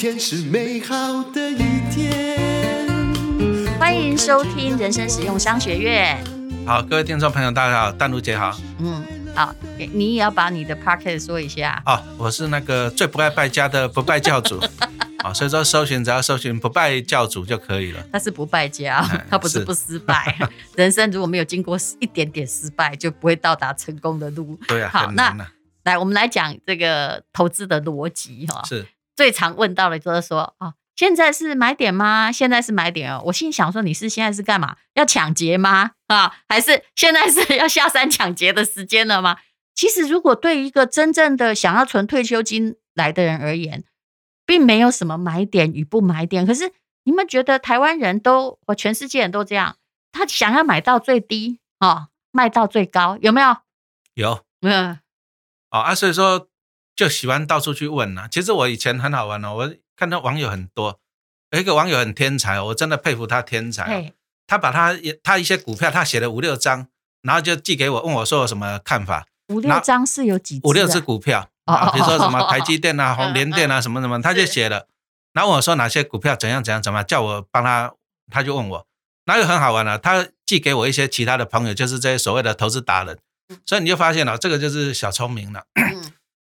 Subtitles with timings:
[0.00, 1.58] 天是美好的一
[1.90, 2.38] 天。
[3.78, 6.16] 欢迎收听人生实用商学院。
[6.66, 8.58] 好，各位听众朋友，大家好，淡如姐好。
[8.78, 9.04] 嗯，
[9.34, 9.54] 好，
[9.92, 11.82] 你也要把你的 pocket 说一下。
[11.84, 14.58] 哦，我是那个最不爱败家的不败教主。
[15.18, 18.02] 啊， 所以说搜寻只要搜寻不败教主就可以了。
[18.10, 20.34] 他是不败家， 他不是不失败。
[20.76, 24.58] 人生如果没有经过一点点失败，就不会到达成功的路。
[24.66, 25.36] 对啊，好，那
[25.84, 28.62] 来我们来讲这个投资的逻辑哈。
[28.66, 28.86] 是。
[29.20, 32.32] 最常问到的就是说，哦，现在是买点吗？
[32.32, 33.22] 现在是买点哦。
[33.26, 34.78] 我心想说，你是现在是干嘛？
[34.94, 35.90] 要抢劫吗？
[36.06, 39.36] 啊，还是现在是 要下山抢劫的时间了吗？
[39.74, 43.84] 其实，如果对于一个真正的想要存退休金来的人而言，
[44.46, 46.72] 并没有什么买点与不买点，可是
[47.04, 49.76] 你们觉得台湾人都，或全世界人都这样，
[50.12, 53.58] 他想要买到最低，哦，卖到最高，有没有？
[54.14, 54.98] 有，嗯，
[55.70, 56.48] 哦啊，所以说
[56.94, 58.28] 就喜欢到处去问呐。
[58.30, 60.98] 其实我以前很好玩哦，我看到网友很多，
[61.50, 63.84] 有一个网友很天才，我真的佩服他天才。
[63.84, 64.14] 嘿
[64.46, 66.88] 他把他他一些股票，他写了五六张，
[67.22, 69.26] 然后就寄给我，问我说有什么看法。
[69.48, 70.66] 五六张是有几只？
[70.66, 71.48] 五六只股票。
[71.66, 74.88] 啊，比如说什么台积电啊、宏联电啊，什么什么，他就写了，
[75.32, 77.92] 然后问我说哪些股票怎样怎样怎么样，叫我帮他，
[78.28, 78.86] 他就问我，
[79.26, 83.16] 那又很好玩了，他寄给我一些其他的朋友，就是这些所谓的投资达人，
[83.64, 85.62] 所以你就发现了，这个就是小聪明了，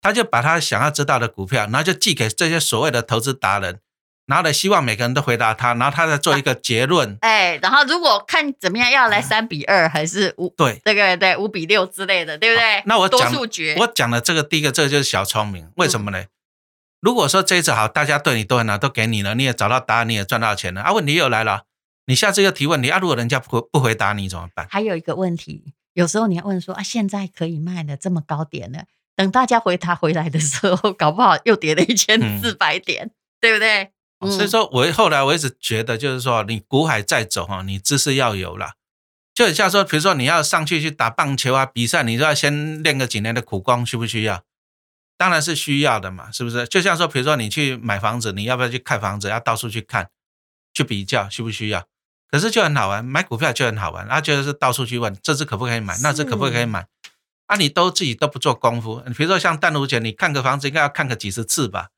[0.02, 3.80] 他就把他想要知道的股票，然后就寄给这些所谓的投资达人。
[4.26, 7.18] 然后呢，希望每个人都回答他，然后他再做一个结论。
[7.22, 10.54] 哎，然后如果看怎么样，要来三比二还是五？
[10.56, 12.84] 对，这个对五比六之类的，对不对？
[12.86, 15.72] 那我讲多数决，我讲的这个第一个，这个就是小聪明。
[15.78, 16.20] 为什么呢？
[16.22, 16.28] 嗯、
[17.02, 20.94] 如果说这一次好，大家对你都很好，都给你了，你也找到答案，你也赚到钱了啊。
[20.94, 21.64] 问题又来了，
[22.06, 24.68] 你下次又提问题啊，如果人家不不回答你怎么办？
[24.70, 28.84] 还有一个问题，有时候你要问说啊，现在可以卖的这么高点了，
[29.20, 33.92] 等大家回答回来的时候，搞不好又跌了一千四百点，嗯、对不对？
[34.22, 38.76] 所以说，我后来我一直觉得，就是说，你股海在走哈，你知识要有了。
[39.36, 44.42] 就很像说，比如说你要上去去打棒球啊，比赛，你都要先练个几年的苦功，需不需要？
[45.18, 46.66] 当然是需要的嘛，是不是？
[46.66, 49.28] 就像说，比如说你去买房子，你要不要去看房子？
[49.28, 50.10] 要到处去看，
[50.74, 51.86] 去比较，需不需要？
[52.32, 55.98] 可是就很好玩，买股票就很好玩，那就是到处去问，这只可不可以买？
[56.02, 56.88] 那只可不可以买？
[57.50, 59.02] 啊，你都自己都不做功夫。
[59.08, 61.90] 你比如说像淡如姐，你看个房子应该要看个几十次吧？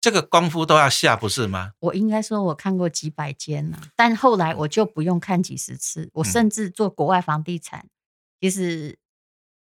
[0.00, 1.74] 这个功夫都要下，不是吗？
[1.78, 6.10] 我应该说，我看过几百间了，但后来我就不用看几十次。
[6.14, 7.86] 我甚至做国外房地产，
[8.40, 8.98] 其实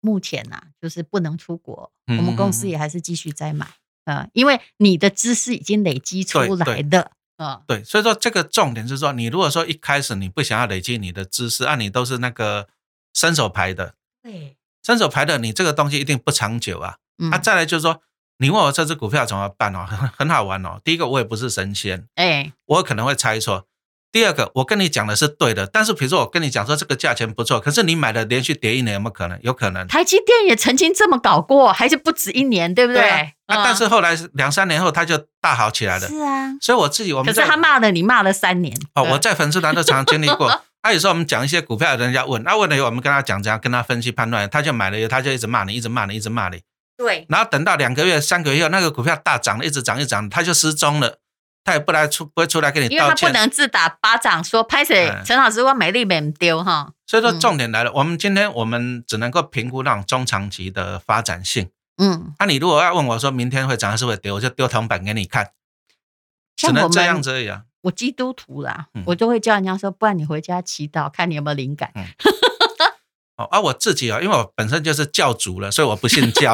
[0.01, 3.69] 目前呐，就是不能出国，我们公司也还是继续在买
[4.07, 7.63] 啊，因为你的知识已经累积出来的啊。
[7.67, 12.67] 对，所以说这个重点是说，你如果说一开始你不想要累积你的知识，啊，你都是那个
[13.13, 14.56] 伸手牌的，对，
[14.87, 16.97] 伸手牌的，你这个东西一定不长久啊。
[17.33, 18.03] 啊，再来就是说。
[18.39, 19.87] 你问我这只股票怎么办哦？
[19.89, 20.79] 很 很好玩哦。
[20.85, 23.65] 第一个，我也不是神仙，哎，我可能会猜错。
[24.13, 29.39] 第二个，我跟你讲的是对的，但是比如说我跟你讲说这个价钱不错，可是你买了连续跌一年，有没有可能？
[29.43, 29.87] 有可能。
[29.89, 33.01] 台积电也曾经这么搞过，还是不止一年，对不对？
[33.01, 36.07] 对啊，啊，但是后来两三年后，它就大好起来了。
[36.07, 39.03] 是啊，所以我自己我们可是他骂了你骂了三年哦。
[39.13, 40.63] 我在粉丝团都常常经历过。
[40.87, 46.63] 他有时候我们讲一些股票，人家问，那问了以后，我们跟他讲怎样跟他分析判断，他就买了以后，他就一直骂你，一直骂你，一直骂你。
[46.97, 51.19] 对，然后等到两个月、三个月后，那个股票大涨了，一直涨，一直涨，他就失踪了，
[51.65, 56.93] 他也不来出，不会出来跟你道歉，因为他不能自打巴掌说拍谁，陈老师我美丽没丢哈。
[57.05, 61.69] 所以说重点来了，嗯、我们今天我们只能够评估那种中长期的发展性。
[61.97, 65.51] 嗯，那、啊、你如果要问我说明天会涨还是会跌，我就丢铜板给你看，
[66.55, 67.63] 只能这样子而已啊。
[67.87, 71.91] 我基督徒啦，嗯、我都会叫人家说，不然你回家祈祷，看你有没有灵感。
[71.95, 72.05] 嗯
[73.39, 76.53] 哦，而、啊、我自己啊，因为我本身就是教主了，所以我不信教。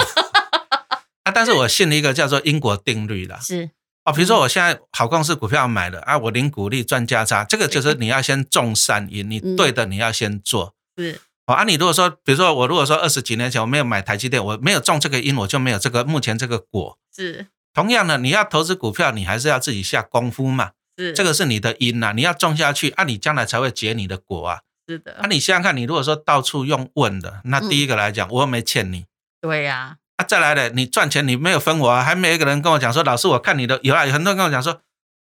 [1.22, 3.38] 啊，但是我信了一个叫做因果定律的。
[3.41, 3.71] 是。
[4.04, 10.75] 哦，比如说我现在好公司股票买了啊，我零股利赚价差，这个就是你要先种善因，你对的你要先做。
[10.97, 11.21] 是。
[11.47, 16.98] 哦，啊，你如果说，比如说我如果说二十几年前我没有买台积电，我没有种这个因，我就没有这个目前这个果。
[17.15, 17.47] 是。
[17.72, 20.72] 同样的，你要投资股票，你还是要自己下功夫嘛。
[20.97, 21.12] 是。
[21.12, 24.60] 这个是你的因呐，你要种下去，啊，你将来才会结你的果啊。
[24.89, 29.06] 是的，那、啊、你想想看，你如果说到处用问的，那第一个来讲，嗯、我又没欠你。
[29.41, 34.80] 对呀、啊，啊，再来的，你赚钱你没有分我啊，还没有一个人跟我讲说，老师我看你的有啊，有很多人跟我讲说，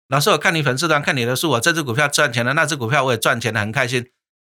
[0.07, 4.07] 老师我看你粉丝团看你的书，我这只股票赚钱了，那只股票我也赚钱了，很开心。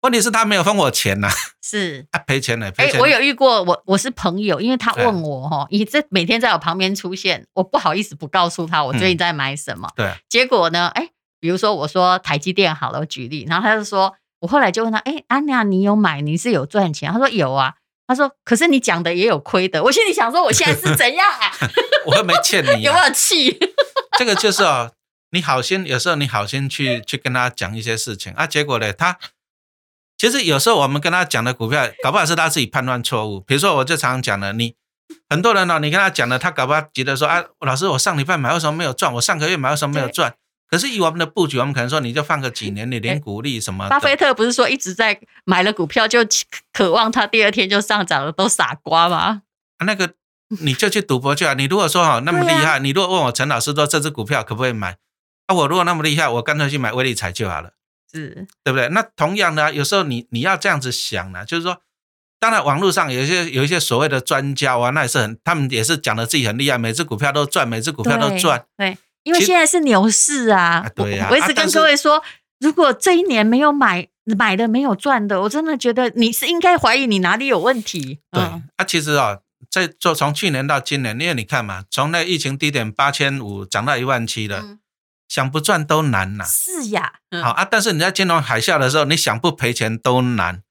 [0.04, 2.96] 问题是，他没有分我钱呐、啊，是啊，赔钱了，赔钱。
[2.96, 9.90] 哎，我有遇过，我我是朋友，因为他问我哈，你这每天在我旁边出现，我不好意思不告诉他我最近在买什么。
[9.96, 11.10] 嗯、对，结果呢，哎，
[11.40, 14.16] 比如说我说台积电好了，我举例，然后他就说。
[14.44, 16.20] 我后来就问他，哎、欸，安娜，你有买？
[16.20, 17.10] 你是有赚钱？
[17.14, 17.76] 他说有啊。
[18.06, 19.82] 他说，可是你讲的也有亏的。
[19.82, 21.50] 我心里想说，我现在是怎样啊？
[22.06, 23.58] 我又没欠你、啊，有没有气？
[24.20, 24.92] 这个就是哦，
[25.32, 29.18] 你好心有时候你好心去去跟他讲一些事情啊，结果呢，他
[30.24, 33.42] 其实有时候我们跟他讲的股票，搞不好是他自己判断错误。
[33.42, 34.74] 比如说，我就常常讲了，你
[35.30, 39.14] 很多人呢、哦，你跟他讲的，他搞不好觉得说啊，老师，我上礼拜买为什么没有赚？
[39.16, 40.34] 我上个月买为什么没有赚？
[40.70, 43.90] 可是以我们的布局，我们可能说你就放个几年，你连股利什么？
[43.90, 46.20] 巴菲特不是说一直在买了股票就
[46.72, 49.42] 渴望它第二天就上涨了，都傻瓜吗？
[49.86, 50.14] 那个
[50.62, 51.54] 你就去赌博去啊！
[51.54, 54.96] 你如果说哈那么厉害，啊、你如果问我陈老师说这只股票可不可以买？
[55.48, 57.74] 啊，我如果那么厉害，我干脆去买威力彩就好了，
[58.14, 58.88] 是，对不对？
[58.90, 61.82] 那同样呢，有时候你你要这样子想呢，就是说，
[62.40, 68.98] 当然网络上有一些有一些所谓的专家啊，那也是很，他们也是讲的自己很厉害，每只股票都赚，每只股票都赚，对。
[69.24, 71.30] 因为现在是牛市啊，对呀。
[71.32, 72.22] 我一直跟各位说，
[72.60, 74.06] 如果这一年没有买
[74.38, 78.20] 买的没有赚的，我真的觉得你是应该怀疑你哪里有问题。
[78.30, 79.40] 对啊，其实啊，
[79.70, 84.78] 在做从去年到今年，因为你看嘛，从那疫情低点八千五涨到一万七了，
[85.34, 86.44] 想不赚都难呐。
[86.46, 90.62] 是呀，好啊，但是你在金融海啸的时候，你想不赔钱都难。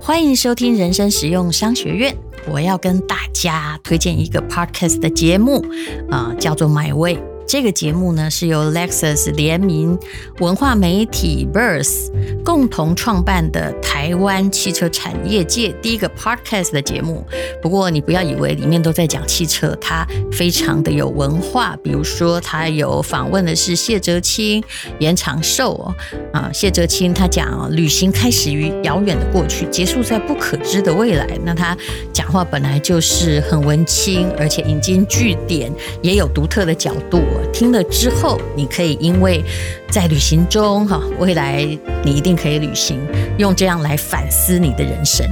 [0.00, 2.16] 欢迎收听人生实用商学院。
[2.46, 5.66] 我要跟大家推荐一个 podcast 的节目
[6.12, 7.16] 啊，叫做《买位》。
[7.50, 9.98] 这个节目呢，是由 Lexus 联名
[10.38, 12.08] 文化媒体 Verse
[12.44, 17.26] 共同创办的台湾汽车产业界第一个 podcast 的节目。
[17.60, 21.76] 不过你不要以为里面都在讲汽车，它非常的有文化。
[21.82, 24.62] 比如说，他有访问的是谢哲青、
[25.00, 25.94] 严长寿哦。
[26.32, 31.26] 啊，谢哲青他讲旅行开始于遥远的过去，结束在不可知的未来。
[31.44, 31.76] 那他
[32.12, 35.68] 讲话本来就是很文青，而且引经据典，
[36.00, 37.20] 也有独特的角度。
[37.52, 39.44] 听了之后，你可以因为
[39.90, 41.66] 在旅行中哈，未来
[42.04, 42.98] 你一定可以旅行，
[43.38, 45.26] 用这样来反思你的人生。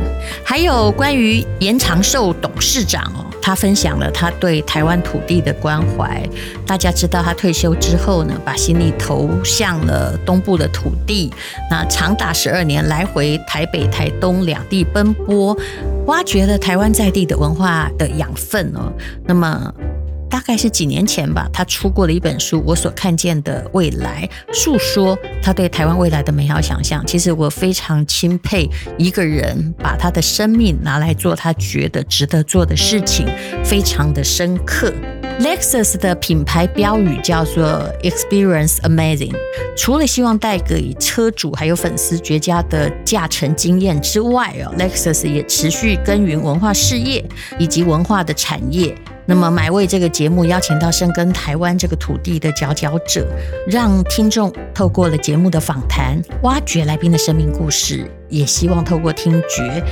[0.44, 6.22] 还有关于严长寿董事长哦，他分享了他对台湾土地的关怀。
[6.66, 11.32] 大家知道他退休之后呢，把心力投向了东部的土地，
[11.70, 15.56] 那长达十二年来回台北、台东两地奔波，
[16.06, 18.92] 挖掘了台湾在地的文化的养分哦。
[19.24, 19.72] 那么。
[20.30, 27.04] 大概是几年前吧，他出过了一本书《我所看见的未来》，诉说他对台湾未来的美好想象。
[27.06, 33.26] 其实我非常钦佩一个人把他的生命拿来做他觉得值得做的事情，
[33.64, 34.92] 非常的深刻。
[35.40, 39.34] Lexus 的品牌标语叫做 “Experience Amazing”，
[39.76, 47.24] 除了希望带给车主还有粉丝绝佳的驾乘经验之外哦，Lexus 也持续耕耘文化事业
[47.56, 48.92] 以及文化的产业。
[49.30, 53.28] 那么，买位这个节目邀请到深耕台湾这个土地的佼佼者，
[53.66, 59.84] 让听众透过了节目的访谈，挖掘来宾的生命故事，也希望透过听觉，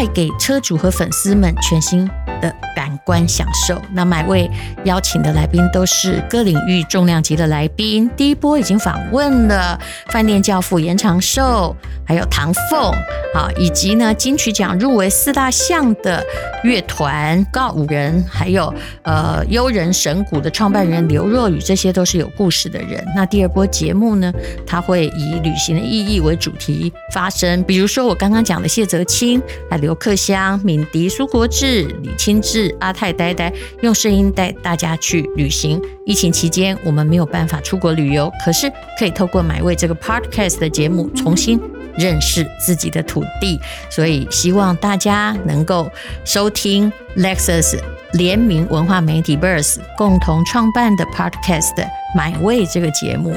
[0.00, 2.08] 带给车主和粉丝们全新
[2.40, 3.78] 的感官享受。
[3.92, 4.50] 那买位
[4.84, 8.08] 邀请的来宾都是各领域重量级的来宾。
[8.16, 11.76] 第一波已经访问了饭店教父严长寿，
[12.06, 12.90] 还有唐凤，
[13.34, 16.24] 啊，以及呢金曲奖入围四大项的
[16.64, 18.72] 乐团告五人，还有
[19.02, 23.06] 呃悠人神鼓的创办人刘若雨，这些都是有故事的人。
[23.14, 24.32] 那第二波节目呢，
[24.66, 32.30] 他会以旅行的意义为主题发生，比如说我刚刚讲的谢哲青，还刘克襄、敏迪、苏国志、李清。
[32.30, 35.82] 亲自阿泰呆呆用声音带大家去旅行。
[36.06, 41.60] 疫情期间，我们没有办法出国旅游，可是可以透过买位这个 podcast 的节目，重新
[41.98, 43.58] 认识自己的土地。
[43.90, 45.90] 所以希望大家能够
[46.24, 47.80] 收听 Lexus
[48.12, 53.34] 联名文化媒体 Verse 共同创办的 podcast 买位这个节目。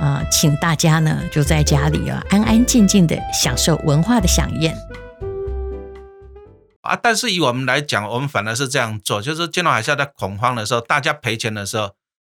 [0.00, 4.76] 啊、请大家呢就在家里啊，安安静静的享受文化的饗宴。
[6.82, 11.92] 啊，但是以我们来讲，我们反而是这样做，就是金融海啸在恐慌的时候，大家赔钱的时候，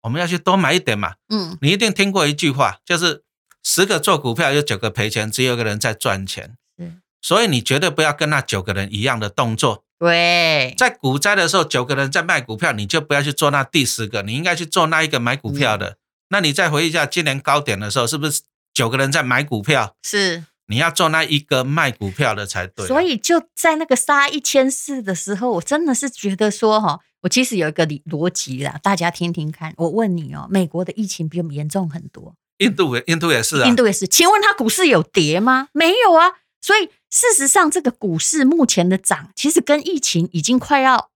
[0.02, 1.14] 我们要去多买一点嘛。
[1.28, 3.22] 嗯，你一定听过一句话，就是
[3.62, 6.56] 十个做股票有九个赔钱，只有一个人在赚钱。
[6.76, 9.84] 嗯，所以你绝对不要跟那九个人一样的动作。
[10.00, 15.90] 对，在股灾的时候，九个人在卖股票，你就不要去做那第十个，你应该去做那一个买股票的。
[15.90, 15.96] 嗯，
[16.30, 18.42] 那你再回忆一下今年高点的时候，是不是
[18.74, 19.94] 九个人在买股票？
[20.02, 20.42] 是。
[20.72, 29.74] 你要做那一个卖股票的才对，所以就在那个杀一千四的时候，我真的是觉得说哈，我其实有一个理逻辑啦，大家听听看。
[29.76, 34.08] 我问你哦，美国的疫情比我们严重很多，印度也印度也是啊，印度也是。
[34.08, 35.68] 请问它股市有跌吗？
[35.72, 36.38] 没有啊。
[36.62, 41.10] 所以事实上，这个股市目前的涨，其实跟疫情已经快要，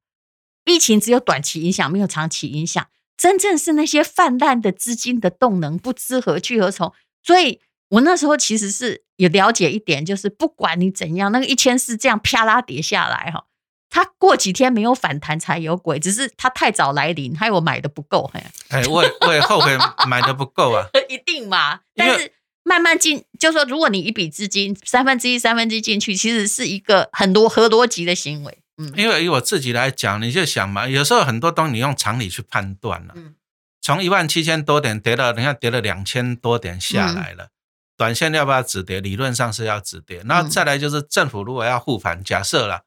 [0.67, 2.87] 疫情只有短期影响，没有长期影响。
[3.17, 7.63] 真正是那些泛滥的资金的动能不知何去何从，所以。
[7.89, 13.45] 我那时候其实是有了解一点，就是不管你怎样，那个一千四这样啪啦跌下来哈，
[13.89, 18.31] 它过几天没有反弹才有鬼，只是它太早来临，害我买的不够。
[18.35, 19.77] 哎，哎，我也我也后悔
[20.09, 21.81] 买的不够啊， 一定嘛。
[21.95, 22.33] 但是
[22.65, 28.59] 慢慢进，就是说如果你一笔资金三分之一、三分之一进去，其实是一个很多合逻辑的行为。
[28.79, 33.15] 嗯，因为以我自己来讲，你就想嘛，有时候很多东西你用常理去判断了。
[33.17, 33.37] 嗯，
[33.81, 37.51] 从一万七千多点跌到，你看跌了两千多点下来了，嗯、
[37.97, 39.01] 短线要不要止跌？
[39.01, 40.23] 理论上是要止跌。
[40.25, 42.85] 然后再来就是政府如果要护盘，假设了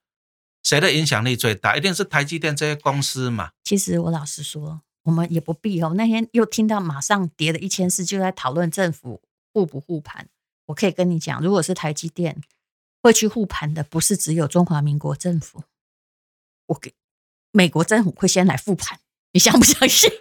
[0.62, 3.52] 谁的影响力最大，一定是台积电这些公司嘛。
[3.64, 5.94] 其实我老实说，我们也不必哦。
[5.96, 9.22] 那天又听到马上跌了一千四，就在讨论政府
[9.54, 10.28] 护不护盘。
[10.68, 12.42] 我可以跟你讲，如果是台积电
[13.02, 15.64] 会去护盘的，不是只有中华民国政府。
[16.68, 16.94] 我给
[17.52, 19.00] 美国政府会先来复盘，
[19.32, 20.12] 你相不相信？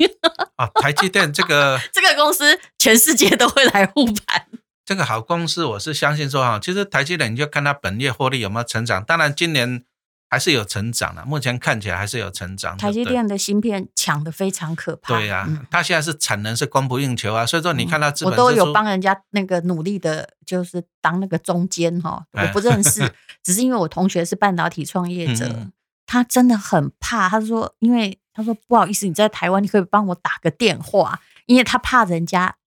[0.57, 4.49] 啊，台积电这个 这个公司，全世界都会来护盘。
[4.88, 9.85] 这个好公司，我是相信说哈，其实台积电你就看它本月获利有没有成长，当然今年。
[10.30, 12.76] 还是有成长的，目前看起来还是有成长。
[12.76, 15.16] 台积电的芯片抢得非常可怕。
[15.16, 23.11] 对呀、啊，嗯、它现在是产能是供不应求啊，所以说你看它资本、嗯、我都有帮人家那个努力的，就是当那个中间哈，我不认识，
[23.42, 25.73] 只是因为我同学是半导体创业者，嗯、
[26.04, 27.26] 他真的很怕。
[27.26, 32.57] 他说，因为他说不好意思，你在台湾，你可以帮我打个电话，因为他怕人家。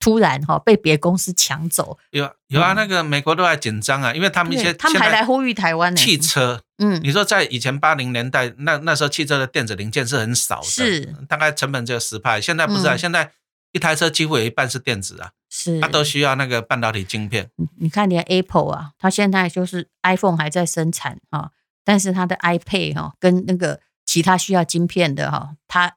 [0.00, 6.00] 突然哈被别公司抢走，有有啊，那个美国都还紧张啊，因为他们一些他们还来呼吁台湾呢。
[6.00, 13.32] 汽车，嗯，你说在以前八零年代那那时候汽车的电子零件是很少的，是大概成本只有十派，现在不是啊，现在
[13.72, 17.50] 一台车几乎有一半是电子啊，是它都需要那个半导体晶片。
[17.78, 21.50] 你看连 Apple 啊，它现在就是 iPhone 还在生产哈，
[21.84, 25.96] 但是它的 iPad 哈跟那个其他需要晶片的哈，它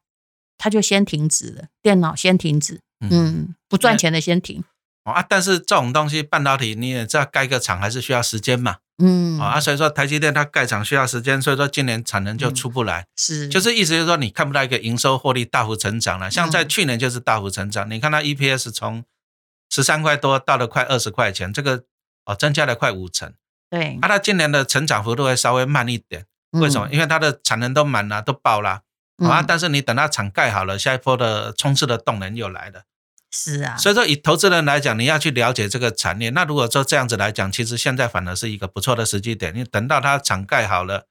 [0.57, 2.81] 它就先停止了，电脑先停止。
[3.09, 4.63] 嗯，不赚钱的先停。
[5.03, 8.77] 哦啊，但是这种东西半导体你也知道，盖个厂还是需要时间嘛。
[9.01, 13.07] 嗯，啊，所以说台积电它盖厂需要时间，所以说今年产能就出不来。
[13.17, 16.29] 是，就是意思就是说你看不到一个营收获利大幅成长了。
[16.29, 19.03] 像在去年就是大幅成长，你看它 EPS 从
[19.71, 21.83] 十三块多到了快二十块钱，这个
[22.25, 23.33] 哦增加了快五成。
[23.71, 26.87] 对，啊，它今年的成长幅度会稍微慢一点，为什么？
[26.91, 28.81] 因为它的产能都满了，都爆了。
[29.17, 32.83] 啊，但是你等它厂盖好了，下一波的冲刺的动能又来了。
[33.33, 36.29] 是啊，所以说以投资人来讲，你要去了解这个产业。
[36.31, 39.55] 那如果说这样子来讲，其实现在反而是一个不错的时机点。
[39.55, 41.05] 你等到它厂盖好了，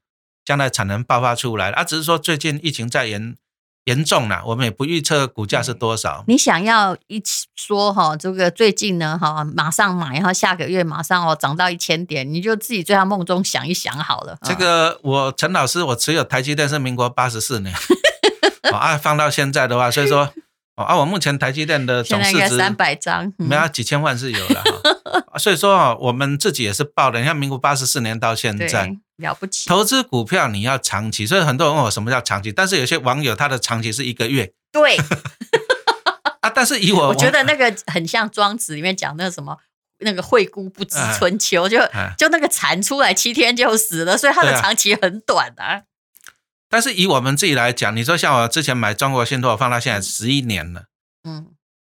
[0.44, 3.34] 将来产能爆发出来，啊，只是说最近疫情在严
[3.84, 6.22] 严重了，我们也不预测股价是多少。
[6.28, 14.36] 你想要一起说哈，这个最近呢哈，马上买，然后下个月马上哦涨到一千点，你就自己在梦中想一想好了。
[14.42, 17.74] 这个我陈老师，我持有台积电是民国八十四年，
[18.70, 20.30] 啊，放到现在的话，所以说。
[20.84, 25.38] 啊，我目前台积电的总市值三百张，没有几千万是有的哈。
[25.38, 27.18] 所以说啊，我们自己也是报的。
[27.18, 29.68] 你看，民国八十四年到现在，了不起。
[29.68, 34.52] 投资股票你要长期，所以很多人问我什么叫长期，但是有些网友他的长期是一个月。
[34.72, 34.96] 对。
[36.40, 39.56] 啊，但是以我，我觉得那个很像庄子里面讲那个什么，
[39.98, 41.78] 那个惠姑不知春秋，就
[42.16, 45.82] 就那个蝉出来七天就死了，所以它的长期很短啊。
[46.70, 50.84] 但是以我们自己来讲，你说像我之前买中国信托，放到现在十一年了，
[51.24, 51.52] 嗯，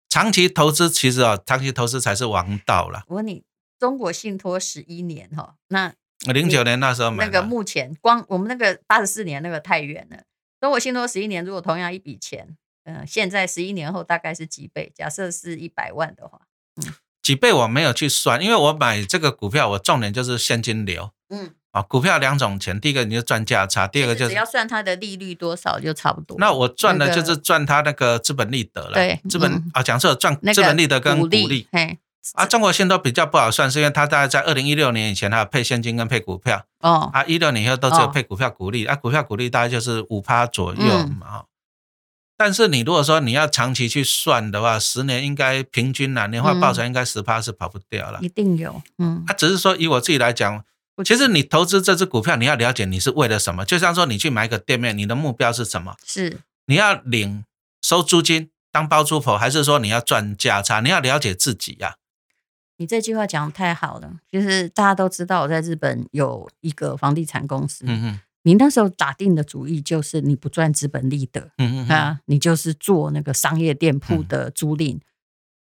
[0.07, 3.03] 长期投资其实啊，长期投资才是王道了。
[3.07, 3.43] 我问你，
[3.77, 5.93] 中国信托十一年哈，那
[6.31, 10.23] 零九年那时候买那个，目前光我们那个八十四年那个太远了。
[10.61, 14.89] 中国信托十一年，如果同样一笔钱，嗯，现在十一年后大概是几倍？
[14.95, 16.43] 假设是一百万的话，
[16.77, 21.55] 嗯，几倍我没有去算，因为我买这个股票，我重点就是现金流，嗯。
[21.71, 26.35] 啊，股票两种钱，第一个你就赚价差，第二个就是只要算它的利率多少就差不多。
[26.37, 28.93] 那我赚的就是赚它那个资本利得了。
[28.93, 31.65] 对，资本啊，假设赚资本利得跟股利。
[31.71, 31.97] 嘿，
[32.33, 36.65] 啊，中国现在都比较不好算，是因为它大概在二零一六年以前，它有配现金跟配股票。
[36.81, 37.09] 哦。
[37.13, 41.43] 啊，一六年以后都只有配股票股利，啊，股票股利大概就是五趴左右嘛。
[42.37, 48.19] 但是你如果说你要长期去算的话，十年应该平均啊，年化报酬应该十趴是跑不掉了。
[48.21, 48.81] 一定有。
[48.97, 49.23] 嗯。
[49.25, 50.65] 啊，只是说以我自己来讲。
[51.03, 53.65] 其实你投资这只股票，你要了解你是为了什么。
[53.65, 55.95] 就像说你去买一个店面，你的目标是什么？
[56.05, 57.43] 是你要领
[57.81, 60.79] 收租金当包租婆，还是说你要赚价差？
[60.79, 61.95] 你要了解自己呀、啊。
[62.77, 64.13] 你这句话讲得太好了。
[64.31, 67.85] 就是大家都知道，我在日本有一个房地产公司。
[67.87, 68.19] 嗯嗯。
[68.43, 71.51] 你那时候打定的主意就是你不赚资本利得。
[71.57, 71.89] 嗯嗯。
[71.89, 74.95] 啊，你就是做那个商业店铺的租赁。
[74.95, 75.01] 嗯、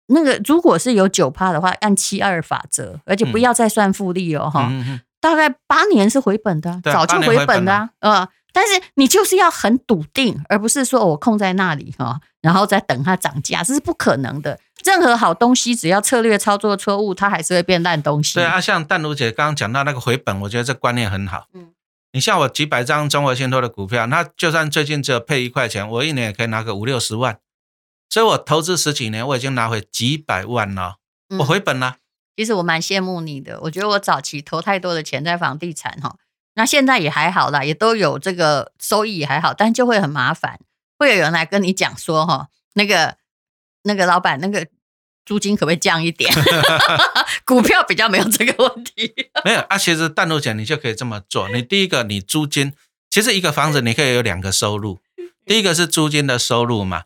[0.07, 4.99] 那个如果是有九趴的话，按七二法则，而且不要再算复利哦，哈、嗯。
[5.25, 14.59] 大概八年是回本的，啊，早就回本的，啊，呃，但是你就是要很笃定，而不是说我空在那里哈，然后再等它涨价，这是不可能的。
[14.83, 18.35] 任何好东西，只要策略操作错误，它还是会变烂东西。
[18.35, 21.47] 对啊，像淡如姐刚刚讲到那个回本，我觉得这观念很好。
[21.55, 21.71] 嗯，
[22.11, 27.39] 你像我几百张中国信托的股票，那就算最近只有配一块钱，我一年也可以拿个五六十万。
[28.11, 30.97] 所以我投资十几年，我已经拿回几百万了，
[31.39, 31.89] 我回本了。
[31.89, 31.99] 嗯、
[32.35, 36.17] 其实我蛮羡慕你的，我觉得我早期投太多的钱在房地产哈，
[36.55, 40.59] 那现在也还好啦，也都有这个收益也还好，但就会很麻烦，
[40.97, 43.17] 会有人来跟你讲说哈，那个
[43.83, 44.67] 那个老板那个。
[45.27, 46.31] 租金可不可以降一点？
[47.45, 49.11] 股票比较没有这个问题。
[49.43, 51.49] 没有啊，其实淡如讲你就可以这么做。
[51.49, 52.73] 你第一个，你租金，
[53.09, 54.99] 其实一个房子你可以有两个收入。
[55.43, 57.05] 第一个是租金的收入嘛，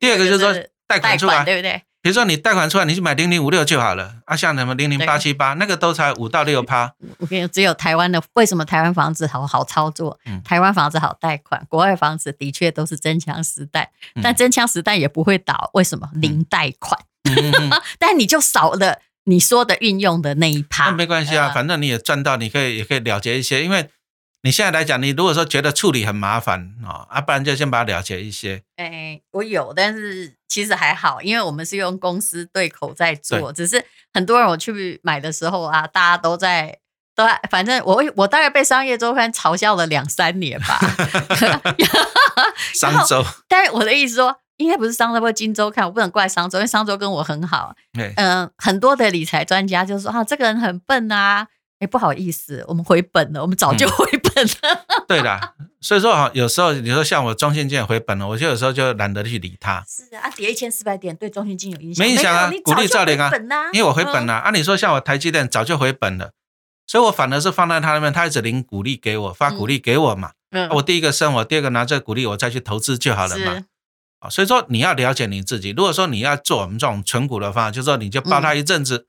[0.00, 0.52] 第二个就是说
[0.88, 1.84] 贷款出来，对不对？
[2.02, 6.92] 比如说你贷款出来，你去买零零五六就好了啊，像什么零零八七八，那个都才五到六趴。
[7.18, 10.18] 我跟你说，只有台湾的，为什么台湾房子好好操作？
[10.44, 13.88] 台湾房子好贷款，国外房子的确都是真枪实弹，
[14.20, 16.10] 但真枪实弹也不会倒，为什么？
[16.14, 17.00] 零贷款。
[17.24, 23.62] 嗯、 但你就少了你说的运用的那一趴，那没关系啊，反正你也赚到，你可以也可以了结一些。
[23.62, 23.88] 因为
[24.44, 28.62] 你现在来讲，你如果说觉得处理很麻烦啊，啊，不然就先把它了结一些。
[28.76, 36.78] 哎、欸，我有，但是其实还好，因为我们是用公司对口在做，只是很多人我去买的时候啊，大家都在
[37.14, 40.78] 都在，反正我我大概被商业周刊嘲笑了两三年吧。
[42.74, 44.36] 商周， 但是我的意思说。
[44.58, 47.74] 应该不是商周或金周刊，我不能怪商周，因为商周跟我很好。
[47.98, 51.48] 嗯、呃，很多的理财专家就说啊，这个人很笨啊。
[51.80, 54.21] 哎，不好意思，我们回本了，我们早就回本
[55.08, 59.84] 对的，所以说哈，有时候你说像我中信金回本了，我就有时候就懒得去理他。
[59.88, 62.06] 是啊，跌一千四百点对中信金有影响？
[62.06, 63.30] 没影响啊，鼓励照领啊，
[63.72, 64.38] 因为我回本了。
[64.38, 66.32] 嗯、啊，你说像我台积电早就回本了，
[66.86, 70.32] 所以我反而是放在他那边，他一直领股利给我，发股利给我嘛。
[70.50, 73.64] 嗯，我第一个生我，第二个拿这个股利，我再去投资就好了嘛。
[74.30, 75.70] 所以说你要了解你自己。
[75.70, 79.06] 如果说你要做我们这种存股的方法，就是说你就抱它一阵子，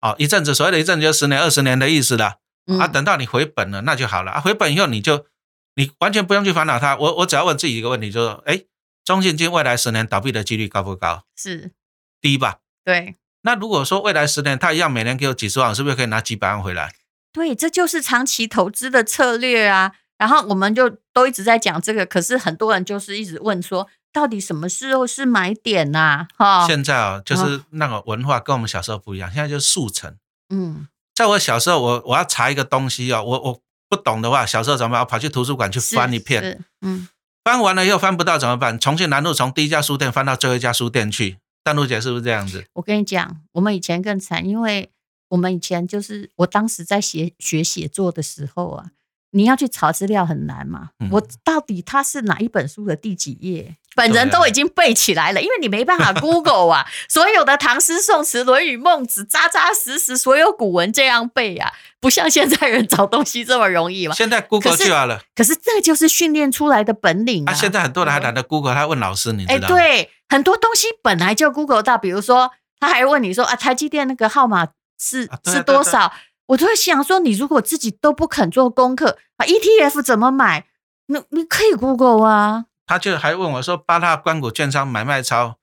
[0.00, 2.36] 哦、嗯，一阵子，所谓的一阵子就十年、二十年的意思了。
[2.66, 4.32] 嗯、啊，等到你回本了，那就好了。
[4.32, 5.26] 啊，回本以后你就
[5.74, 6.96] 你完全不用去烦恼它。
[6.96, 8.62] 我我只要问自己一个问题，就是说，哎，
[9.04, 11.24] 中信金未来十年倒闭的几率高不高？
[11.36, 11.72] 是
[12.20, 12.58] 低吧？
[12.84, 13.16] 对。
[13.42, 16.92] 那如果说未来十年它一样每年给我几十万，是不是可以拿几百万回来？
[17.32, 19.92] 对，这就是长期投资的策略啊。
[20.18, 23.88] 然后我们就都一直在讲这个，可是很多人就是一直问说。
[24.12, 26.62] 到底什么时候是买点呐、啊？
[26.62, 30.16] 哈，现在啊，就是那个文化跟我们小时候不一样，现在就是速成。
[30.48, 35.00] 嗯，在我小时候，我我要查一个东西哦，我我不懂的话，小时候怎么办？
[35.00, 37.08] 我跑去图书馆去翻一片，嗯，
[37.42, 38.78] 翻完了又翻不到怎么办？
[38.78, 41.38] 重庆南路从第一家书店翻到最后一家书店去。
[41.64, 42.66] 丹露姐是不是这样子？
[42.74, 44.90] 我跟你讲，我们以前更惨，因为
[45.30, 48.90] 我们以前就是我当时在写学写作的时候啊。
[49.36, 50.88] 你要去查资料很难嘛？
[50.98, 53.76] 嗯、我到底它是哪一本书的第几页？
[53.94, 64.14] 本人都已经背起来了，因为你没办法 Google 啊， 所有的唐诗宋词、论语孟子，扎扎实实所有古文这样背啊，不像现在人找东西这么容易嘛。
[64.14, 67.52] 现在 Google 就好了，可是这就是训练出来的本领啊。
[67.52, 69.76] 啊现在很多人还懒得 Google，他问老师，你知道吗？
[69.76, 74.68] 哎，对，很多东西本来就 Google 到，比如说他还问你说啊，台积电那个号码
[74.98, 76.12] 是、啊、是多少？
[76.46, 80.66] 我就会想说，你如果自己都不肯做功课，啊，ETF 怎么买？
[81.06, 82.66] 你你可以 Google 啊。
[82.86, 85.56] 他就还问我说，八大关股券商买卖超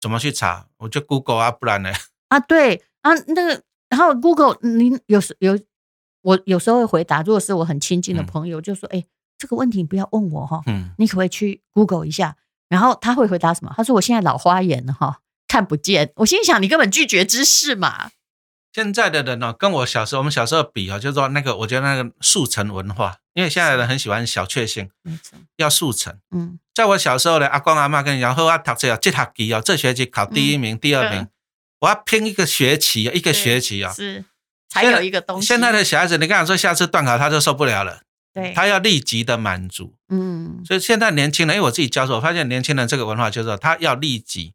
[0.00, 0.66] 怎么去查？
[0.78, 1.92] 我就 Google 啊，不然呢？
[2.28, 5.58] 啊，对啊，那个，然后 Google，你有时有
[6.22, 9.04] 我有时候会回答，如果是我很亲近的朋友，嗯、就说，哎，
[9.38, 12.36] 这个问题你不要问我哈，嗯，你可不可以去 Google 一下？
[12.68, 13.72] 然后他会回答什么？
[13.76, 16.12] 他说我现在老花眼了哈，看不见。
[16.16, 18.10] 我心想，你根本拒绝知识嘛。
[18.74, 24.90] 现在的人呢，跟我小时候我们小时候比啊，就是说那个，我觉得那个速成文化，因为现在的人很喜欢小确幸，
[25.58, 26.18] 要速成。
[26.32, 31.28] 嗯，在我小时候呢，阿公阿妈跟你讲，说我读这个这学期哦，这学期考第一名、第二名，
[31.82, 34.24] 我要拼一个学期，一个学期啊，是
[34.68, 35.46] 才有一个东西。
[35.46, 38.00] 现在的小孩子，你跟他说下次断考他就受不了了，
[38.34, 39.94] 对，他要立即的满足。
[40.08, 44.52] 嗯，所以现在年轻人，因为我自己教授，我发现年轻人这个文化就是说他要立即。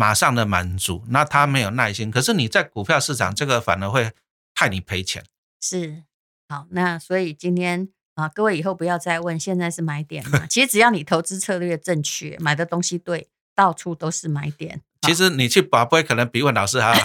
[0.00, 2.10] 马上的满足，那他没有耐心。
[2.10, 4.12] 可是你在股票市场，这个反而会
[4.54, 5.22] 害你赔钱。
[5.60, 6.04] 是，
[6.48, 10.46] 好，那所以今天啊，各位以后不要再问现在是买点嘛。
[10.48, 14.80] 其实只要你投资策略正确，买的东西对，到处都是买点。
[15.02, 17.04] 其实你去博杯可能比问老师还好。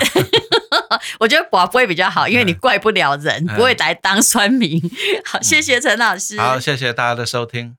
[1.20, 4.82] 我觉得博杯比较好，因为你怪不了人， 嗯、不会来当酸民。
[5.26, 6.40] 好，谢谢陈老师。
[6.40, 7.76] 好，谢谢大家的收听。